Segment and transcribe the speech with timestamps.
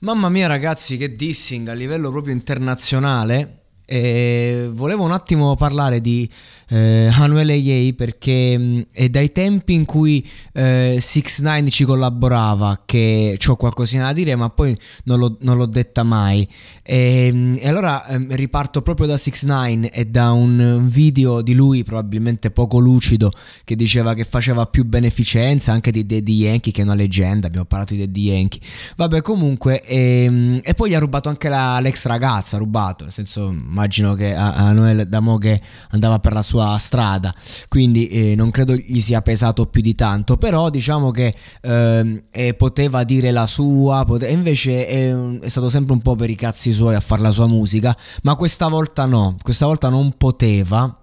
[0.00, 3.65] Mamma mia ragazzi, che dissing a livello proprio internazionale.
[3.88, 6.28] E volevo un attimo parlare di
[6.68, 12.82] eh, Hanuel Yei perché mh, è dai tempi in cui eh, 6 9 ci collaborava
[12.84, 16.48] che ho qualcosina da dire ma poi non l'ho, non l'ho detta mai.
[16.82, 21.54] E, mh, e allora eh, riparto proprio da 6 9 e da un video di
[21.54, 23.30] lui probabilmente poco lucido
[23.62, 27.66] che diceva che faceva più beneficenza anche di Daddy Yankee che è una leggenda abbiamo
[27.66, 28.60] parlato di Daddy Yankee.
[28.96, 33.54] Vabbè comunque e, e poi gli ha rubato anche la, l'ex ragazza rubato nel senso
[33.76, 35.60] immagino che a, a Noel Damo che
[35.90, 37.34] andava per la sua strada
[37.68, 43.04] quindi eh, non credo gli sia pesato più di tanto però diciamo che eh, poteva
[43.04, 46.94] dire la sua pote- invece è, è stato sempre un po' per i cazzi suoi
[46.94, 50.98] a fare la sua musica ma questa volta no questa volta non poteva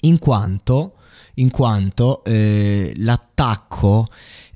[0.00, 0.94] in quanto
[1.34, 4.08] in quanto eh, l'attacco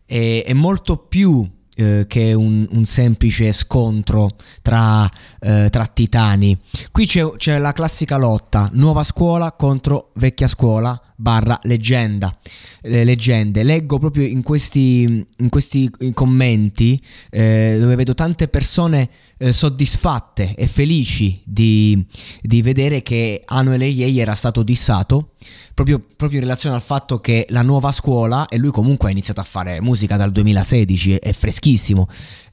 [0.04, 4.30] è, è molto più eh, che un, un, semplice scontro
[4.62, 5.08] tra,
[5.40, 6.58] eh, tra titani.
[6.96, 12.34] Qui c'è, c'è, la classica lotta, nuova scuola contro vecchia scuola barra leggenda.
[12.80, 13.64] Le leggende.
[13.64, 16.98] Leggo proprio in questi, in questi commenti
[17.28, 22.02] eh, dove vedo tante persone eh, soddisfatte e felici di,
[22.40, 25.32] di vedere che Anuel Yei era stato dissato
[25.76, 29.40] proprio, proprio, in relazione al fatto che la nuova scuola, e lui comunque ha iniziato
[29.40, 32.08] a fare musica dal 2016, è freschissimo,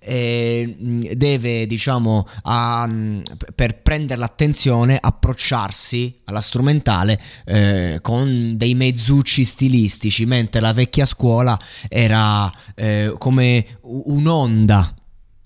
[0.06, 2.90] deve, diciamo, a,
[3.56, 11.58] per prendere l'attenzione, approcciarsi alla strumentale eh, con dei mezzucci stilistici, mentre la vecchia scuola
[11.88, 14.96] era eh, come un'onda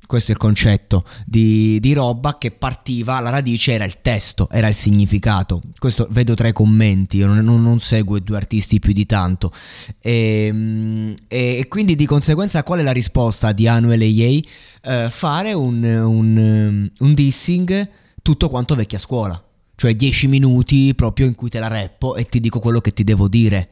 [0.08, 4.70] questo è il concetto di, di, roba che partiva, la radice era il testo, era
[4.70, 5.62] il significato.
[5.78, 9.06] Questo vedo tra i commenti, io non, non, non seguo i due artisti più di
[9.06, 9.52] tanto.
[10.00, 14.48] Ehm, e, e, quindi di conseguenza qual è la risposta di Anuel e Yei?
[14.82, 17.90] Eh, fare un, un, un dissing
[18.28, 19.42] tutto quanto vecchia scuola.
[19.74, 23.06] Cioè 10 minuti proprio in cui te la reppo e ti dico quello che ti
[23.06, 23.70] devo dire.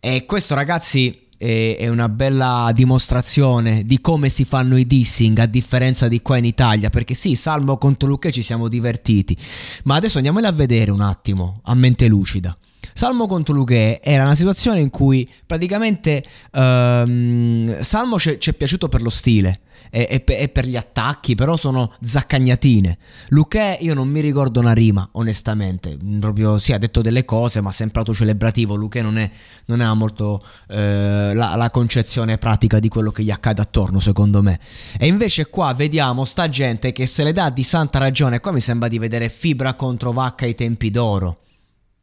[0.00, 6.08] E questo ragazzi è una bella dimostrazione di come si fanno i dissing a differenza
[6.08, 9.36] di qua in Italia perché sì Salmo contro Luque ci siamo divertiti
[9.84, 12.58] ma adesso andiamoli a vedere un attimo a mente lucida
[12.98, 16.20] Salmo contro Luque era una situazione in cui praticamente
[16.50, 21.56] um, Salmo ci è piaciuto per lo stile e, e, e, per gli attacchi, però
[21.56, 22.98] sono zaccagnatine.
[23.28, 25.96] Luque io non mi ricordo una rima, onestamente.
[26.18, 28.74] Proprio sì, ha detto delle cose, ma sempre autocelebrativo.
[28.74, 29.30] Luque non, è,
[29.66, 34.42] non ha molto eh, la, la, concezione pratica di quello che gli accade attorno, secondo
[34.42, 34.58] me.
[34.98, 38.40] E invece qua vediamo sta gente che se le dà di santa ragione.
[38.40, 41.42] Qua mi sembra di vedere fibra contro vacca ai tempi d'oro.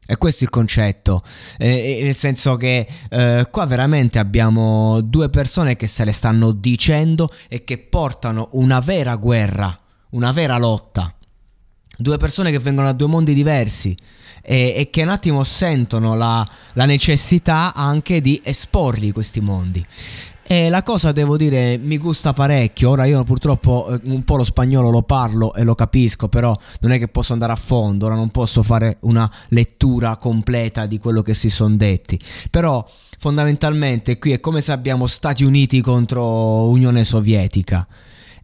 [0.06, 1.22] E questo è il concetto,
[1.58, 7.28] eh, nel senso che eh, qua veramente abbiamo due persone che se le stanno dicendo
[7.48, 9.76] e che portano una vera guerra,
[10.10, 11.12] una vera lotta.
[11.98, 13.96] Due persone che vengono da due mondi diversi
[14.42, 19.84] e, e che un attimo sentono la, la necessità anche di esporli questi mondi.
[20.48, 22.90] E la cosa devo dire mi gusta parecchio.
[22.90, 26.92] Ora io purtroppo eh, un po' lo spagnolo lo parlo e lo capisco, però non
[26.92, 31.22] è che posso andare a fondo, ora non posso fare una lettura completa di quello
[31.22, 32.18] che si sono detti.
[32.48, 32.86] Però
[33.18, 37.86] fondamentalmente qui è come se abbiamo Stati Uniti contro Unione Sovietica.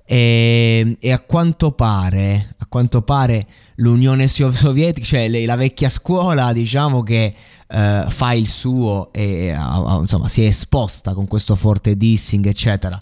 [0.04, 3.46] E, e, a quanto pare, a quanto pare
[3.76, 7.34] l'Unione Sovietica, cioè la vecchia scuola, diciamo che
[7.68, 9.54] uh, fa il suo e
[10.00, 13.00] insomma si è esposta con questo forte dissing, eccetera.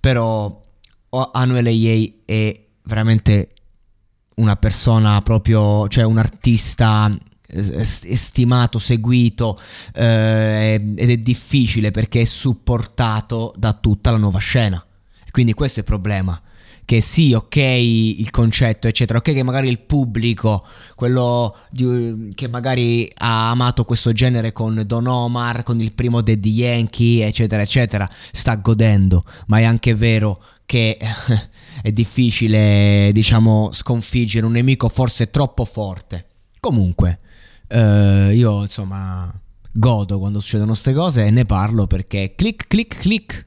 [0.00, 0.60] Però
[1.32, 3.52] Anuel Yei è veramente
[4.36, 7.16] una persona proprio, cioè un artista
[7.56, 9.58] stimato, seguito
[9.94, 14.84] eh, ed è difficile perché è supportato da tutta la nuova scena.
[15.34, 16.40] Quindi questo è il problema.
[16.84, 20.64] Che sì, ok, il concetto, eccetera, ok, che magari il pubblico,
[20.94, 26.52] quello di, che magari ha amato questo genere con Don Omar, con il primo Daddy
[26.52, 30.98] Yankee, eccetera, eccetera, sta godendo, ma è anche vero che
[31.82, 36.26] è difficile, diciamo, sconfiggere un nemico forse troppo forte.
[36.60, 37.18] Comunque,
[37.66, 39.32] eh, io insomma
[39.72, 43.46] godo quando succedono queste cose e ne parlo perché clic clic clic.